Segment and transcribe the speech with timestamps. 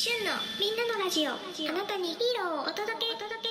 [0.00, 1.32] 旬のみんなのラジオ。
[1.32, 3.12] あなたにヒーローをお届け。
[3.12, 3.49] お届け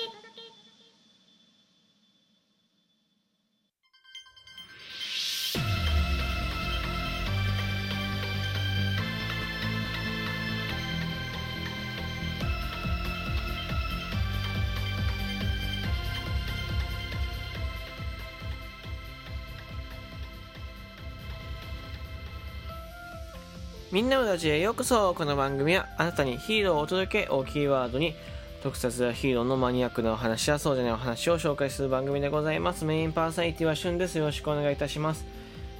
[23.92, 25.14] みんなのラジオへようこそ。
[25.14, 28.14] この番組はあなたにヒーローをお届けをキーワードに
[28.62, 32.84] 特撮やヒーローのマニアックなお話やそうじゃないお話を紹介する番組でございます。
[32.84, 34.16] メインパーソナリティはしゅんです。
[34.16, 35.26] よろしくお願いいたします。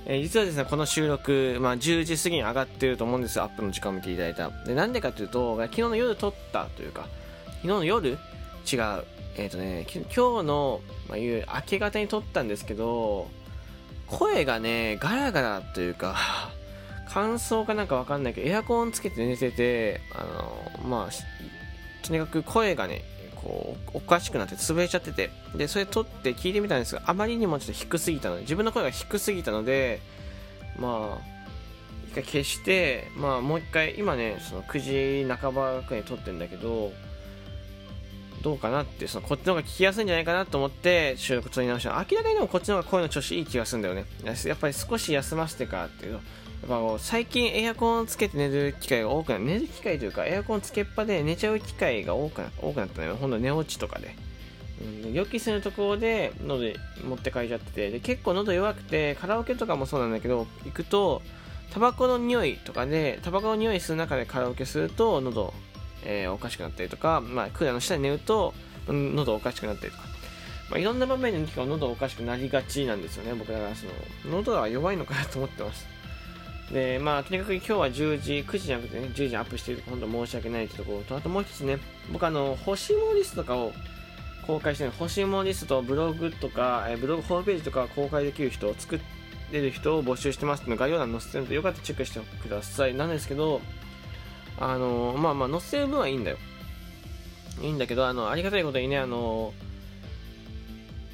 [0.06, 3.44] えー実はですねこの収録、まあ、10時過ぎに上がってると思うんですよ。
[3.44, 4.74] アップの時間を見ていただいたで。
[4.74, 7.06] なんでかというと昨日の夜撮ったというか
[7.46, 8.18] 昨日の夜違う
[9.36, 13.28] えっ、とね今日の、まあ、いう明け方に撮ったんですけど
[14.08, 16.16] 声がねガラガラというか
[17.12, 20.24] 乾燥かなんかわかんないけどエアコンつけて寝ててあ
[20.82, 23.02] のまあとにかく声がね
[23.36, 25.30] こうおかしくなって潰れちゃってて。
[25.54, 30.00] でそれ撮って聞いてみたんですがあまりにもちょっと低すぎたので自分の声が低すぎたので
[30.78, 31.30] まあ
[32.08, 36.92] 一回消してまあもう一回今ねその9時半ばくらいに撮ってるんだけど
[38.42, 41.90] どうかなってそのこっちの方が聞きやすいんじゃないかなと思って収録撮り直した。
[41.90, 44.04] 明らかにでもこっちの方が声の調子いい気がするんだよね。
[44.24, 46.22] やっぱり少し休ませてからっていうとやっ
[46.68, 49.44] ぱこう最近エアコンつけて寝る機会が多くなる。
[49.44, 53.16] 寝る機会というかエアコンつけっぱで寝ちゃう機会が多くな多くなったのよ。
[53.16, 54.14] ほんと寝落ちとかで、
[55.04, 56.64] うん、予期するところで喉
[57.06, 61.22] 持って帰っちゃっててで結構喉弱くてカラオケとかもそうなんだけど行くと
[61.72, 65.54] タバコの匂いとかでタバコの匂いする中でカラオケすると喉、
[66.04, 68.54] えーおかしくなったりとか、まあ、クーラーの下で寝ると
[68.88, 70.10] 喉おかしくなったりとか
[70.70, 73.92] まあ、いろんな場面で結構喉おかしくなりがちなんですよね、僕だからその、
[74.36, 75.86] 喉は弱いのかなと思ってます。
[76.72, 81.78] で、まあ、とにかく今日は10時、9時じゃなくてね、10時にアップしている本当申し訳ないというところと、あともう一つね、
[82.12, 83.72] 僕あの、欲しいものリストとかを
[84.46, 89.00] 公開してる、欲しいものリストとブログとか、えブログホームページとか公開できる人を作
[89.50, 92.94] れる人を募集してますっていうの概要欄に載せてるので、よかったらチェックしてください。
[92.94, 93.60] なんですけど、
[94.60, 96.36] あの、まあまあ、載せる分はいいんだよ。
[97.62, 99.52] いいんだけど、あの、ありがたいことにね、あの、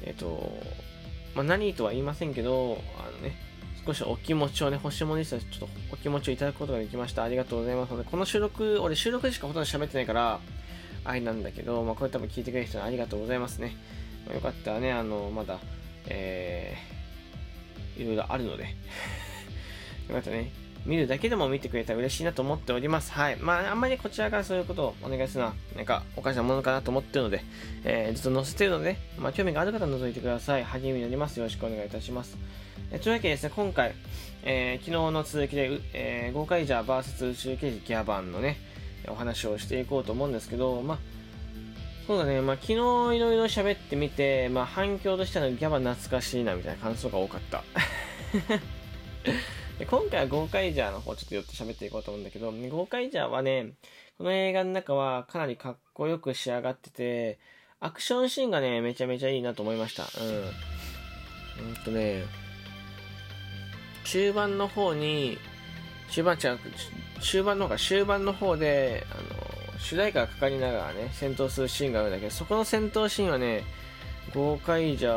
[0.03, 0.51] えっ、と、
[1.33, 3.35] まあ、何とは言いませんけど、あのね、
[3.85, 7.23] 少しお気持ちをね、星もリストでちょっとお気持ちをいただくことができました。
[7.23, 10.39] ありがとうございます、この収録、俺収録でしかほとんど喋ってないから、
[11.05, 13.77] あれなんだけど、まあ、これ多分聞いてくれる人にありがとうございますね。
[14.25, 15.59] まあよかったらね、あの、まだ、
[16.07, 18.63] えー、いろいろあるので、
[20.09, 20.51] よかったね、
[20.85, 23.11] 見るだけでも見てくれたら嬉しいなと思っております。
[23.11, 23.37] はい。
[23.37, 27.43] まあ、あんまりこちらからそういうことをお願いするのは、なんか、おかしなものかなと思ってるので、
[27.83, 30.63] えー、ずっと載せてるので、まあ、興味がある方は覗いてください。
[30.63, 31.37] 励みになります。
[31.37, 32.37] よろしくお願いいたします。
[32.91, 33.93] えーというわけでですね、今回、
[34.43, 38.57] えー昨日の続きで、えー、ゴーカイジャー VS 宇宙刑事ギャバンのね、
[39.09, 40.97] お話をしていこうと思うんですけど、まあ、
[42.07, 47.63] そうだね、まあ、昨日いろいろ喋ってみて、まあ、反響としてはギャバン懐かしいなみたいな感想が多かった。
[49.79, 53.73] で今回はゴーカイジャーの方ちょっと寄って喋っていこうと思うんだけど、ゴーカイジャーはね、
[54.17, 57.37] この映画の中はかなりかっこよく仕上がってて、
[57.79, 60.03] アクションシーンがね、めちゃめちゃいいなと思いました。
[60.19, 60.25] う
[61.63, 61.69] ん。
[61.69, 62.23] うんとね、
[64.03, 65.37] 中盤の方に、
[66.09, 66.59] 中盤違う、
[67.21, 69.15] 中盤の方か、終盤の方で、あ
[69.75, 73.63] の、主題歌がかかりながらね、戦闘するシーンがあるんだけど、そこの戦闘シーンはね、
[74.33, 75.13] 豪快じゃ、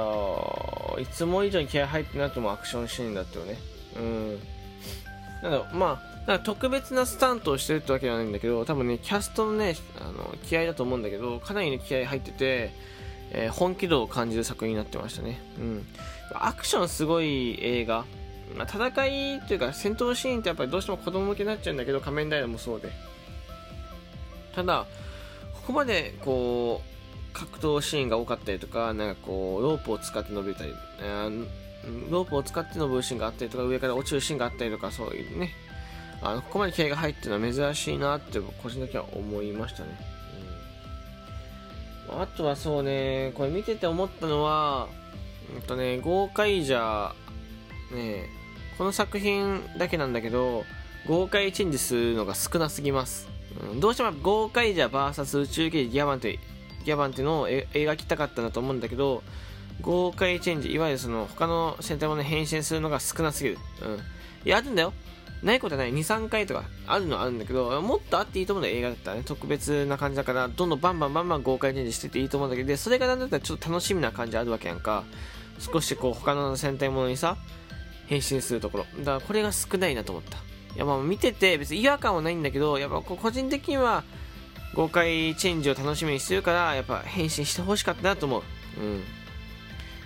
[0.98, 3.56] いつも以上に気合入ってなくてもアクションシーンだったよね。
[3.96, 4.38] うん。
[5.42, 12.72] なんだ、まあ、なんか特別なスタントをしてるってわけじゃないんだけど、多分ね、キャストのね、あの、気合だと思うんだけど、かなりね、気合入ってて、
[13.32, 15.40] えー本気度を感じる作品になってましたね。
[15.58, 15.86] うん。
[16.34, 18.04] アクションすごい映画。
[18.56, 22.90] まあ、戦いというか戦闘シーンってやっぱりどうしても子供向けになっちゃうんだけど仮面ライダーもそうで
[24.54, 24.86] ただ
[25.54, 31.46] ここまでこう格闘シーンが多かったりとかなんかこうロープを使って伸びたりえー
[32.10, 35.50] ロープを使って伸びるシーンがあったりとか上から落ちるシーンがあったりとかそういうね
[36.22, 39.88] あのここまで気合が入ってるのは珍しいなって個人的には思いましたね、
[42.12, 44.88] うん、あとはそうねこれ見てて思ったのは
[45.54, 47.14] うんとね豪快じゃ
[47.92, 48.28] ね
[48.76, 50.64] この作品だけなんだけど
[51.06, 53.28] 豪快チェンジするのが少なすぎます、
[53.72, 56.38] うん、どうしても豪快じゃ VS 宇宙刑事ギャバンって
[56.84, 59.22] ギャバンっていうのを描きたかったんだと思うんだけど
[59.82, 63.58] 豪快チェンジいわゆるその他の戦隊ものに変身するのが少なすぎる。
[63.82, 63.98] うん。
[64.44, 64.92] いやあるんだよ。
[65.42, 65.92] ないことはない。
[65.92, 69.22] 23回とかあるのはあるんだけどもっとあっていいと思うんだよ映画だったらね。
[69.24, 75.04] 特別な感じだからどんどんバンバンバンバン豪快チェンジしてていいと思うんだけどでそれがなんだったらちょっと楽しみな感じあるわけやんか。
[75.58, 77.36] 少しこう他の戦隊ものにさ
[78.06, 78.86] 変身するところ。
[78.98, 80.38] だからこれが少ないなと思った。
[80.74, 84.04] いやまあ見てて別に違和感はないんだけどやっぱこう個人的には
[84.74, 88.42] 豪快チェンジを楽しみにしてるからやっぱ変身してほしかったなと思う。
[88.78, 89.02] うん。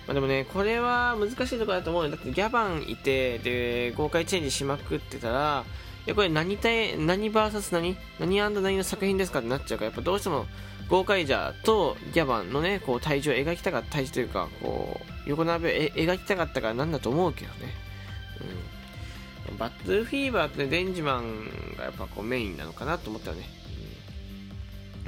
[0.07, 2.09] まあ、でもねこれは難しいところだと思うよ。
[2.09, 5.65] だってギャバンいてで豪快チェンジしまくってたら
[6.05, 7.97] いやこれ何対何 VS 何？
[8.19, 10.45] 何何の作品ですかってなっちゃうからやっぱどうしても
[10.87, 17.73] ゴーカイジャーとギャバンのねこう体重を描きたかった体重というかこう横並びを描きたかったからなんだと思うけどね、
[19.49, 23.49] うん、バットルフィーバーってデンジマンがやっぱこうメインなのかなと思ったよね、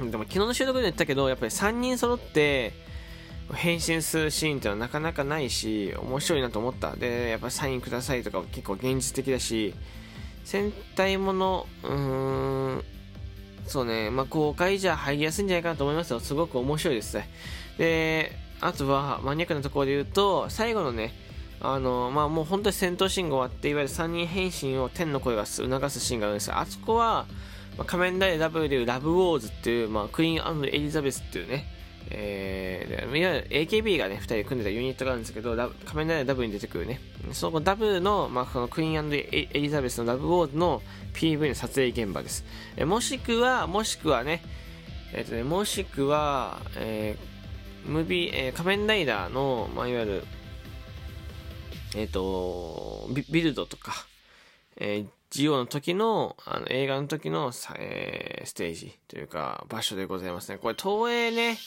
[0.00, 2.72] うん、でも昨日の収録で言ったけどやっぱり3人揃って
[3.54, 9.74] 変身するシーンってのはなかなかないし面白いなと思ったでやっぱサインくださいとか結構現実的だし
[10.44, 12.84] 戦隊ものうーん
[13.68, 16.20] そうね、まあ、公開じゃ入りやすいんじゃないかなと思いますよ。
[16.20, 17.28] すごく面白いですね。
[17.76, 21.12] で、あとは、マニアックなところで言うと、最後のね、
[21.60, 26.58] あの、まあ、もう本当に戦闘シーンが終わって、いわゆる3人変身を天の声が促すシーンがあるんですよ。
[26.58, 27.26] あそこは、
[27.76, 31.66] まあ、仮面ライダー W でいうラブウォーズっていう、まあ、クイーンエリザベスっていうね、
[32.10, 37.00] えー、いわゆる AKB がね、2人組んでたユニットがあるんですけど、仮面ライダー W に出てくるね、
[37.32, 40.82] その W の、まあ、このクイーンエリザベスのラブウォーズの
[41.14, 42.44] PV の撮影現場です。
[42.76, 44.42] えもしくは、もしくはね、
[45.12, 50.24] えっ、とね、もしくは、えー、ムービー、えー、仮面ライダーの、まあ、いわゆる、
[51.96, 53.92] えっ、ー、とビ、ビルドとか、
[54.76, 60.58] えー、ジオの時の、あの、映画の時の、えー、ステージというか、場所でございますね。
[60.58, 61.58] これ、東映ね、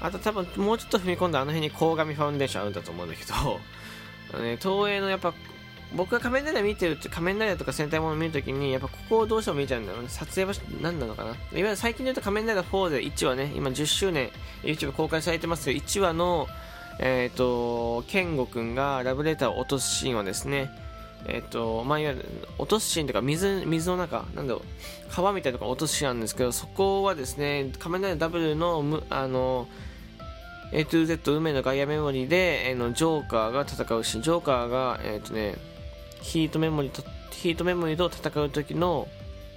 [0.00, 3.34] あと多分、もうちょっと踏み込んだあの辺に鴻上ファウンデーションあるんだと思うんだけど、
[4.34, 5.32] あのね、東映のやっぱ、
[5.94, 10.08] 僕が仮面ライダー見てるって仮面ライダーとか戦隊もの見るときにやっぱここをどうしても見ちゃうんだろうね。
[10.08, 11.30] 撮影場所何なのかな。
[11.30, 13.52] いわゆる最近で言うと仮面ライダー4で1話ね。
[13.54, 14.30] 今10周年。
[14.62, 16.48] YouTube 公開されてますけど1話の
[16.98, 20.70] えっ、ー、と健吾くんがラブレターを落とすシーンはですね
[21.28, 22.24] えっ、とまあいわゆる
[22.58, 24.62] 落とすシーンとか水水の中なんだろう
[25.10, 29.68] 川みたいなとこ落とすシーンなんですけどそこはですね仮面ライダーダブルのあの
[30.72, 35.56] A to Z 運命のガイアメモリーで、えー、のジョーカーが戦うシーンジョーカーがえっ、ー、とね
[36.22, 39.08] ヒートメモリーと、ヒートメモリーと戦う時の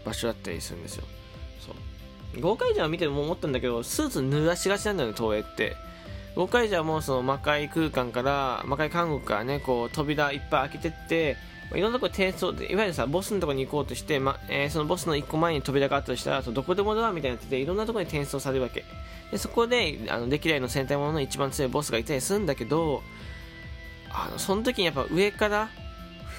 [0.04, 1.04] 場所だったりするんですよ。
[1.66, 1.72] そ
[2.38, 2.42] う。
[2.42, 5.78] 豪快じゃん見ても思ったんだけど、スーツ濡らしがちなんだよね、東映って。
[6.36, 11.38] 豪快じゃもうその魔界空間から、魔界監獄からね、こう扉いっぱい開けてって、
[11.74, 18.84] いろんなとこ転送で、いわゆるさ、ボスのとこに行こうとして、まえー、そのボスの1個前に扉があったとしたら、どこでもドアみたいになってて、いろんなとこに転送されるわけ。
[19.32, 23.02] で、そこで、あの、歴代の戦隊ものの一番強いボスがいたりするんだけど、
[24.12, 25.70] あの、その時にやっぱ上から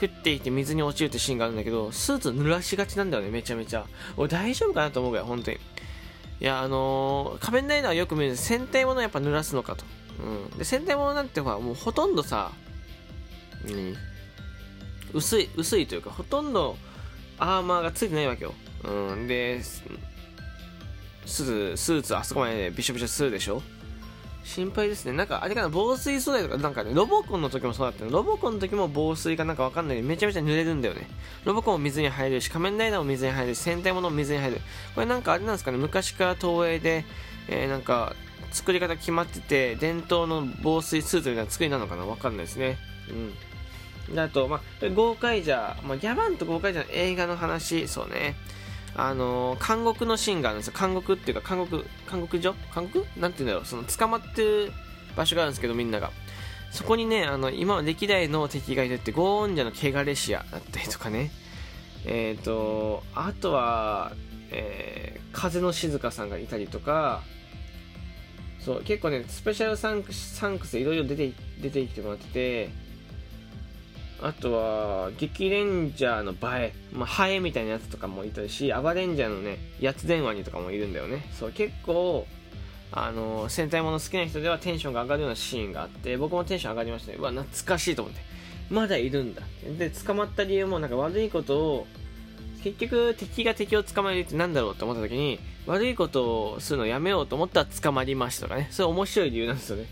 [0.01, 3.87] 降っていて水に落ちるってシーンがあるんだけど、スーツ濡らしがちなんだよね、めちゃめちゃ。
[4.17, 5.59] 俺大丈夫かなと思うぐらい、本当に。
[6.41, 8.37] いや、あのー、仮面ライダーはよく見る。
[8.37, 9.85] 戦隊ものやっぱ濡らすのかと。
[10.23, 10.59] うん。
[10.59, 12.53] で、戦隊ものなんてほら、もうほとんどさ、
[13.67, 13.94] うん、
[15.15, 16.77] 薄い、薄いというか、ほとんど
[17.38, 18.55] アーマーがついてないわけよ。
[18.85, 19.27] うん。
[19.27, 23.62] で、スーツ、スーツあそこまでびしょびしょするでしょ
[24.47, 25.13] 心配ですね。
[25.13, 28.13] なんか、あれかな、防水素材とか、なんかね、ロボコンの時もそうだったの。
[28.13, 31.09] ロボコンの時も防水かなんかわかんないめちゃめちゃ濡れるんだよね。
[31.45, 34.61] ロボコンも水に入るし、仮面ライダーも水に入るし、戦隊ものも水に入る。
[34.95, 37.05] これなんかあれなんですかね、昔から東映で、
[37.49, 38.15] えー、なんか、
[38.53, 42.79] 作り方決まってて、伝統の防水スーツみたいな作りなのかなわかんないですね。
[43.11, 44.15] うん。
[44.15, 48.37] であと、まあ、豪快じゃ、まあ、ギャバンと豪快じゃの映画の話、そうね。
[48.97, 50.75] あのー、監獄のシーンがあるんですよ。
[50.79, 52.55] 監獄っていうか、監獄、監獄所？
[52.75, 53.07] 監獄？
[53.19, 53.65] なんて言うんだろう。
[53.67, 54.73] その、捕まってる
[55.17, 56.11] 場所があるんですけど、みんなが。
[56.71, 61.31] そこにね、あの、今は歴代の敵がいるって、ゴーンジャの汚れシアだったりとかね。
[62.07, 64.12] えっ、ー、と、あとは、
[64.50, 67.23] えー、風の静香さんがいたりとか、
[68.61, 72.71] そう、結構ね、スペシャルサンクス、サンクスでいろいろ出て、出てきてもらってて、
[74.23, 76.37] あとは、激レンジャーの映
[76.68, 81.28] え、まあ、ハエみたいなやつとかもいたし、アバレンジャーのね、やつ電話にとかもいるんだよね。
[81.38, 82.26] そう、結構、
[82.92, 87.18] あの、戦隊もの好きな人ではテンションが上がるようなシーンがあって、僕もテンション上がりましたね。
[87.18, 88.20] うわ、懐かしいと思って。
[88.70, 89.42] まだいるんだ。
[89.78, 91.87] で、捕まった理由もなんか悪いことを、
[92.62, 98.68] 結局敵が敵を捕まえるってなんだろうと思った時に、悪いことをするのやめようと思ったら捕まりましたとかね。
[98.70, 99.87] それ面白い理由なんですよね。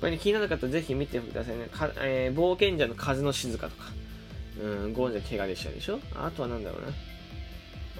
[0.00, 1.66] これね、気になる方ぜひ見てくださいね。
[1.66, 3.84] かえー、冒険者の風の静かとか。
[4.62, 6.00] うん、ゴーンジャ怪我でしたでしょ？
[6.14, 6.88] あとはなんだろうな。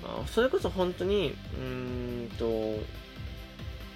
[0.02, 2.82] あそれこそ本当に、うーんと、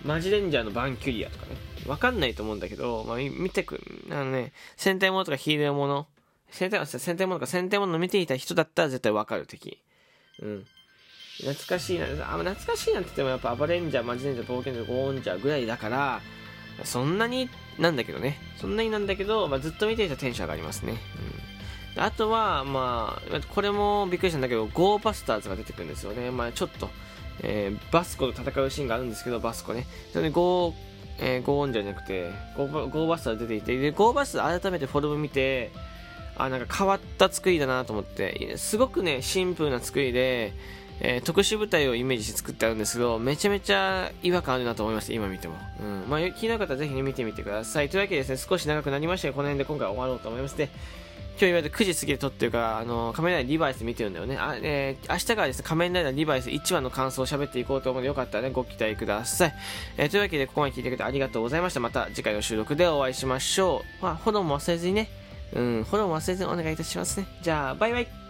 [0.05, 1.57] マジレンジャーのバンキュリアとかね。
[1.87, 3.81] わかんないと思うんだけど、まあ、見てく、
[4.11, 6.07] あのね、戦隊ものとかヒーローもの、
[6.51, 9.79] 戦隊、戦隊ものとか戦隊もの見ていた人だったら絶対わかる敵。
[10.41, 10.67] うん。
[11.39, 16.23] 懐かしいな、あ、懐かしいなって言ってもやっぱアバレンジャー、マジレンジャー、冒険者、ゴーンジャーぐらいだから、
[16.83, 18.39] そんなになんだけどね。
[18.57, 20.97] そんなになんだけど、まあ、ずっと見ていたテンション上がりますね。
[21.97, 26.31] うん、あとは、まあ、これもびっくりしたんだけど、ゴーバスターズが出てくるんですよね。
[26.31, 26.91] まあ、ちょっと、
[27.43, 29.87] えーバスコと戦うシーンがあるんですけど、バスコね。
[30.13, 30.75] それでゴー、
[31.21, 35.71] えーゴーオンじゃなくて、ゴーバゴーバスターズ出ていて、で、ゴーバスター改めてフォルム見て、
[36.37, 40.53] あ、なんか変わった作りだなと思って、すごくね、シンプルな作りで、
[41.01, 45.55] えー特殊部隊をイメージして作ってあるんですけど、めちゃめちゃ違和感あるなと思いました、今見ても。
[45.81, 46.09] うん。
[46.09, 47.89] まあ、気になる方はぜひね、見てみてください。
[47.89, 50.57] というわけでですね、少し長くなりましたが、この辺で今回終わろうと思います。
[50.57, 50.69] で、
[51.37, 54.37] 今日言われて9時過ぎで撮ってるから、あの、仮面ライダーリバイス見てるんだよね。
[54.39, 59.55] あ、えー明日からですね、仮面ライダーリバイス1話の感想を喋っていこうと思うので、よかったらね、ご期待ください。
[59.97, 61.81] えーというわけで、ここまで聞いてくれてありがとうございました。
[61.81, 64.05] また次回の収録でお会いしましょう。
[64.05, 65.09] まあ、フォローも忘れずにね、
[65.55, 67.27] うん、フォローも忘れずにお願いいたしますね。
[67.43, 68.24] じゃあ、バイバイ。